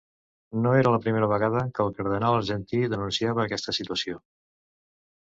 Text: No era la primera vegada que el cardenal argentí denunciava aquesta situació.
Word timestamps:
No 0.63 0.71
era 0.77 0.93
la 0.95 1.01
primera 1.03 1.27
vegada 1.33 1.61
que 1.77 1.87
el 1.87 1.93
cardenal 1.99 2.39
argentí 2.39 2.83
denunciava 2.97 3.49
aquesta 3.49 3.79
situació. 3.83 4.21